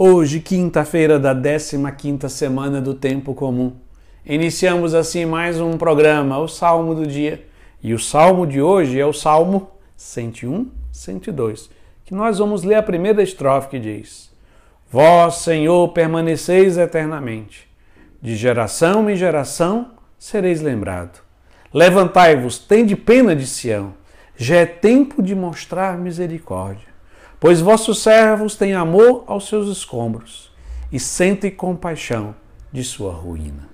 Hoje, 0.00 0.38
quinta-feira 0.38 1.18
da 1.18 1.34
15ª 1.34 2.28
semana 2.28 2.80
do 2.80 2.94
tempo 2.94 3.34
comum. 3.34 3.72
Iniciamos 4.24 4.94
assim 4.94 5.26
mais 5.26 5.60
um 5.60 5.76
programa, 5.76 6.38
o 6.38 6.46
Salmo 6.46 6.94
do 6.94 7.04
dia. 7.04 7.44
E 7.82 7.92
o 7.92 7.98
salmo 7.98 8.46
de 8.46 8.62
hoje 8.62 9.00
é 9.00 9.04
o 9.04 9.12
Salmo 9.12 9.72
101, 9.96 10.70
102, 10.92 11.68
que 12.04 12.14
nós 12.14 12.38
vamos 12.38 12.62
ler 12.62 12.76
a 12.76 12.82
primeira 12.84 13.24
estrofe 13.24 13.70
que 13.70 13.80
diz: 13.80 14.30
Vós, 14.88 15.38
Senhor, 15.38 15.88
permaneceis 15.88 16.78
eternamente. 16.78 17.68
De 18.22 18.36
geração 18.36 19.10
em 19.10 19.16
geração 19.16 19.94
sereis 20.16 20.62
lembrado. 20.62 21.20
Levantai-vos, 21.74 22.56
tende 22.56 22.94
pena 22.94 23.34
de 23.34 23.48
Sião. 23.48 23.94
Já 24.36 24.58
é 24.58 24.64
tempo 24.64 25.20
de 25.20 25.34
mostrar 25.34 25.98
misericórdia 25.98 26.87
Pois 27.40 27.60
vossos 27.60 28.02
servos 28.02 28.56
têm 28.56 28.74
amor 28.74 29.24
aos 29.26 29.48
seus 29.48 29.68
escombros 29.68 30.50
e 30.90 30.98
sentem 30.98 31.50
compaixão 31.50 32.34
de 32.72 32.82
sua 32.82 33.12
ruína. 33.12 33.68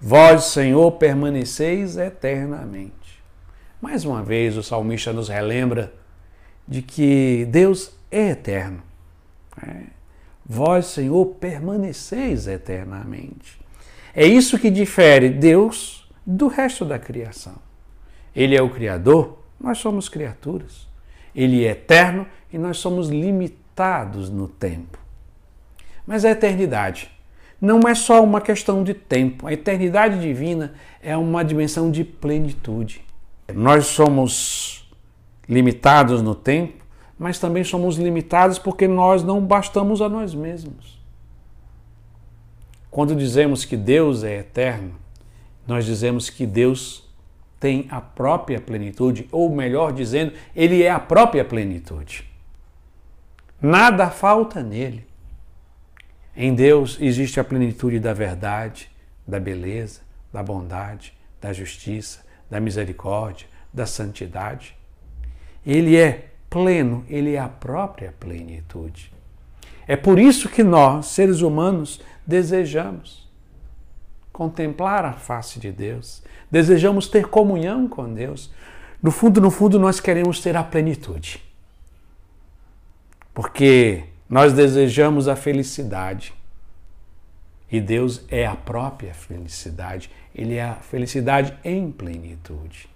Vós, 0.00 0.44
Senhor, 0.44 0.92
permaneceis 0.92 1.96
eternamente. 1.96 3.22
Mais 3.80 4.04
uma 4.04 4.22
vez, 4.22 4.56
o 4.56 4.62
salmista 4.62 5.12
nos 5.12 5.28
relembra 5.28 5.92
de 6.66 6.80
que 6.80 7.46
Deus 7.50 7.92
é 8.10 8.30
eterno. 8.30 8.82
É. 9.62 9.82
Vós, 10.46 10.86
Senhor, 10.86 11.26
permaneceis 11.34 12.46
eternamente. 12.46 13.60
É 14.14 14.26
isso 14.26 14.58
que 14.58 14.70
difere 14.70 15.28
Deus 15.28 16.08
do 16.24 16.48
resto 16.48 16.84
da 16.84 16.98
criação. 16.98 17.56
Ele 18.34 18.56
é 18.56 18.62
o 18.62 18.70
Criador, 18.70 19.38
nós 19.60 19.78
somos 19.78 20.08
criaturas. 20.08 20.88
Ele 21.34 21.64
é 21.64 21.70
eterno 21.70 22.26
e 22.52 22.58
nós 22.58 22.78
somos 22.78 23.08
limitados 23.08 24.30
no 24.30 24.48
tempo. 24.48 24.98
Mas 26.06 26.24
a 26.24 26.30
eternidade 26.30 27.10
não 27.60 27.80
é 27.86 27.94
só 27.94 28.22
uma 28.24 28.40
questão 28.40 28.82
de 28.82 28.94
tempo. 28.94 29.46
A 29.46 29.52
eternidade 29.52 30.18
divina 30.20 30.72
é 31.02 31.16
uma 31.16 31.44
dimensão 31.44 31.90
de 31.90 32.02
plenitude. 32.02 33.02
Nós 33.54 33.86
somos 33.86 34.90
limitados 35.48 36.22
no 36.22 36.34
tempo, 36.34 36.84
mas 37.18 37.38
também 37.38 37.62
somos 37.62 37.96
limitados 37.96 38.58
porque 38.58 38.88
nós 38.88 39.22
não 39.22 39.40
bastamos 39.44 40.00
a 40.00 40.08
nós 40.08 40.34
mesmos. 40.34 40.98
Quando 42.90 43.14
dizemos 43.14 43.64
que 43.64 43.76
Deus 43.76 44.24
é 44.24 44.38
eterno, 44.38 44.94
nós 45.66 45.84
dizemos 45.84 46.30
que 46.30 46.46
Deus 46.46 47.08
tem 47.60 47.86
a 47.90 48.00
própria 48.00 48.58
plenitude, 48.58 49.28
ou 49.30 49.54
melhor 49.54 49.92
dizendo, 49.92 50.32
ele 50.56 50.82
é 50.82 50.90
a 50.90 50.98
própria 50.98 51.44
plenitude. 51.44 52.29
Nada 53.60 54.08
falta 54.10 54.62
nele. 54.62 55.06
Em 56.34 56.54
Deus 56.54 56.96
existe 57.00 57.38
a 57.38 57.44
plenitude 57.44 57.98
da 57.98 58.14
verdade, 58.14 58.90
da 59.26 59.38
beleza, 59.38 60.00
da 60.32 60.42
bondade, 60.42 61.12
da 61.40 61.52
justiça, 61.52 62.24
da 62.48 62.58
misericórdia, 62.58 63.46
da 63.72 63.84
santidade. 63.84 64.76
Ele 65.66 65.96
é 65.96 66.30
pleno, 66.48 67.04
ele 67.08 67.34
é 67.34 67.38
a 67.38 67.48
própria 67.48 68.14
plenitude. 68.18 69.12
É 69.86 69.96
por 69.96 70.18
isso 70.18 70.48
que 70.48 70.62
nós, 70.62 71.06
seres 71.06 71.40
humanos, 71.40 72.00
desejamos 72.26 73.28
contemplar 74.32 75.04
a 75.04 75.12
face 75.12 75.58
de 75.60 75.70
Deus, 75.70 76.22
desejamos 76.50 77.08
ter 77.08 77.26
comunhão 77.26 77.86
com 77.86 78.12
Deus. 78.14 78.50
No 79.02 79.10
fundo, 79.10 79.40
no 79.40 79.50
fundo, 79.50 79.78
nós 79.78 80.00
queremos 80.00 80.40
ter 80.40 80.56
a 80.56 80.64
plenitude. 80.64 81.42
Porque 83.32 84.04
nós 84.28 84.52
desejamos 84.52 85.28
a 85.28 85.36
felicidade. 85.36 86.34
E 87.70 87.80
Deus 87.80 88.24
é 88.28 88.46
a 88.46 88.56
própria 88.56 89.14
felicidade. 89.14 90.10
Ele 90.34 90.54
é 90.54 90.64
a 90.64 90.74
felicidade 90.74 91.56
em 91.64 91.90
plenitude. 91.90 92.88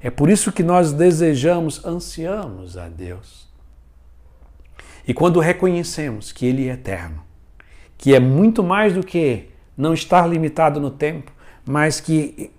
É 0.00 0.10
por 0.10 0.28
isso 0.28 0.50
que 0.50 0.64
nós 0.64 0.92
desejamos, 0.92 1.84
ansiamos 1.84 2.76
a 2.76 2.88
Deus. 2.88 3.48
E 5.06 5.14
quando 5.14 5.38
reconhecemos 5.38 6.32
que 6.32 6.44
Ele 6.44 6.68
é 6.68 6.72
eterno, 6.72 7.22
que 7.96 8.14
é 8.14 8.18
muito 8.18 8.64
mais 8.64 8.94
do 8.94 9.04
que 9.04 9.48
não 9.76 9.94
estar 9.94 10.26
limitado 10.26 10.80
no 10.80 10.90
tempo, 10.90 11.32
mas 11.64 12.00
que 12.00 12.50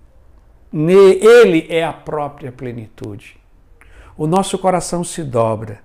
Ele 0.72 1.66
é 1.68 1.84
a 1.84 1.92
própria 1.92 2.50
plenitude. 2.50 3.36
O 4.16 4.26
nosso 4.26 4.56
coração 4.58 5.04
se 5.04 5.22
dobra, 5.22 5.83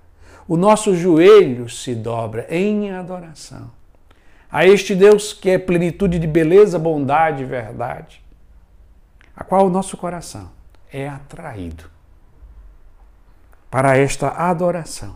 o 0.50 0.56
nosso 0.56 0.96
joelho 0.96 1.68
se 1.68 1.94
dobra 1.94 2.44
em 2.50 2.90
adoração 2.90 3.70
a 4.50 4.66
este 4.66 4.96
Deus 4.96 5.32
que 5.32 5.48
é 5.48 5.56
plenitude 5.56 6.18
de 6.18 6.26
beleza, 6.26 6.76
bondade 6.76 7.44
e 7.44 7.46
verdade, 7.46 8.20
a 9.36 9.44
qual 9.44 9.64
o 9.68 9.70
nosso 9.70 9.96
coração 9.96 10.50
é 10.92 11.08
atraído 11.08 11.84
para 13.70 13.96
esta 13.96 14.30
adoração. 14.30 15.14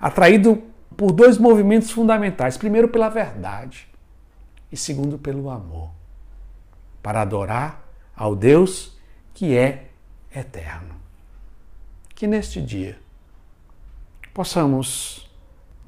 Atraído 0.00 0.60
por 0.96 1.12
dois 1.12 1.38
movimentos 1.38 1.92
fundamentais. 1.92 2.56
Primeiro, 2.56 2.88
pela 2.88 3.08
verdade 3.08 3.86
e 4.72 4.76
segundo 4.76 5.16
pelo 5.16 5.48
amor, 5.48 5.90
para 7.00 7.22
adorar 7.22 7.80
ao 8.16 8.34
Deus 8.34 8.98
que 9.32 9.56
é 9.56 9.86
eterno. 10.34 10.96
Que 12.12 12.26
neste 12.26 12.60
dia 12.60 13.05
possamos 14.36 15.26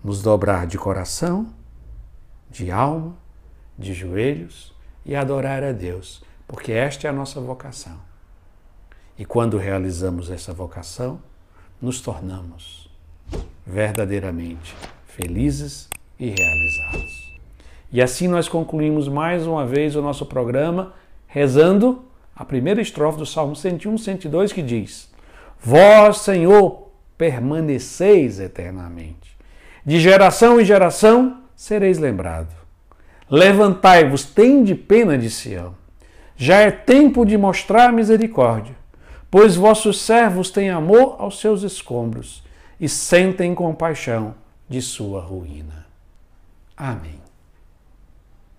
nos 0.02 0.22
dobrar 0.22 0.66
de 0.66 0.78
coração, 0.78 1.52
de 2.48 2.70
alma, 2.70 3.14
de 3.78 3.92
joelhos 3.92 4.74
e 5.04 5.14
adorar 5.14 5.62
a 5.62 5.70
Deus, 5.70 6.24
porque 6.46 6.72
esta 6.72 7.06
é 7.06 7.10
a 7.10 7.12
nossa 7.12 7.42
vocação. 7.42 8.00
E 9.18 9.24
quando 9.26 9.58
realizamos 9.58 10.30
essa 10.30 10.50
vocação, 10.54 11.20
nos 11.78 12.00
tornamos 12.00 12.90
verdadeiramente 13.66 14.74
felizes 15.04 15.90
e 16.18 16.30
realizados. 16.30 17.38
E 17.92 18.00
assim 18.00 18.28
nós 18.28 18.48
concluímos 18.48 19.08
mais 19.08 19.46
uma 19.46 19.66
vez 19.66 19.94
o 19.94 20.00
nosso 20.00 20.24
programa 20.24 20.94
rezando 21.26 22.02
a 22.34 22.46
primeira 22.46 22.80
estrofe 22.80 23.18
do 23.18 23.26
Salmo 23.26 23.54
101, 23.54 23.98
102 23.98 24.54
que 24.54 24.62
diz: 24.62 25.12
Vós, 25.60 26.20
Senhor, 26.20 26.87
permaneceis 27.18 28.38
eternamente. 28.38 29.36
De 29.84 29.98
geração 29.98 30.60
em 30.60 30.64
geração 30.64 31.42
sereis 31.56 31.98
lembrado. 31.98 32.54
Levantai-vos, 33.28 34.24
tende 34.24 34.74
pena 34.74 35.18
de 35.18 35.28
Sião. 35.28 35.74
Já 36.36 36.60
é 36.60 36.70
tempo 36.70 37.26
de 37.26 37.36
mostrar 37.36 37.92
misericórdia, 37.92 38.76
pois 39.28 39.56
vossos 39.56 40.00
servos 40.00 40.50
têm 40.50 40.70
amor 40.70 41.16
aos 41.18 41.40
seus 41.40 41.62
escombros 41.62 42.44
e 42.80 42.88
sentem 42.88 43.54
compaixão 43.54 44.34
de 44.68 44.80
sua 44.80 45.20
ruína. 45.20 45.86
Amém. 46.76 47.27